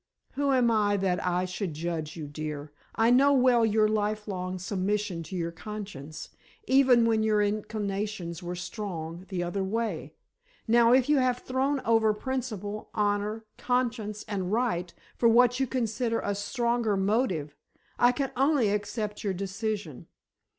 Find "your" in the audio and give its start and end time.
3.63-3.87, 5.35-5.51, 7.21-7.39, 19.23-19.33